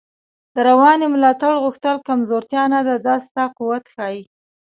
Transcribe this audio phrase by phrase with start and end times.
[0.55, 4.21] د روانی ملاتړ غوښتل کمزوتیا نده، دا ستا قوت ښایی